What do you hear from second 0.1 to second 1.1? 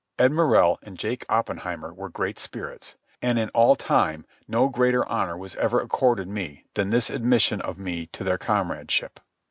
Ed Morrell and